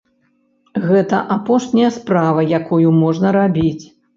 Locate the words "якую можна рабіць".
2.61-3.79